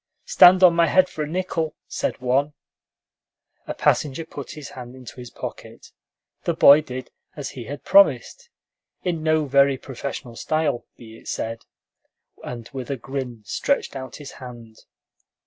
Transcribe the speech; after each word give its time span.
"Stand 0.25 0.63
on 0.63 0.73
my 0.73 0.87
head 0.87 1.07
for 1.09 1.21
a 1.23 1.27
nickel?" 1.27 1.75
said 1.85 2.19
one. 2.21 2.53
A 3.67 3.75
passenger 3.75 4.25
put 4.25 4.53
his 4.53 4.69
hand 4.69 4.95
into 4.95 5.17
his 5.17 5.29
pocket; 5.29 5.91
the 6.43 6.55
boy 6.55 6.81
did 6.81 7.11
as 7.35 7.51
he 7.51 7.65
had 7.65 7.83
promised, 7.83 8.49
in 9.03 9.21
no 9.21 9.45
very 9.45 9.77
professional 9.77 10.35
style, 10.35 10.87
be 10.97 11.19
it 11.19 11.27
said, 11.27 11.65
and 12.43 12.67
with 12.73 12.89
a 12.89 12.97
grin 12.97 13.43
stretched 13.45 13.95
out 13.95 14.15
his 14.15 14.31
hand. 14.31 14.77